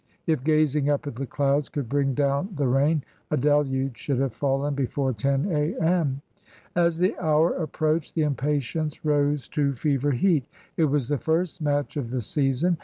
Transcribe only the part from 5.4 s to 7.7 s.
a.m. As the hour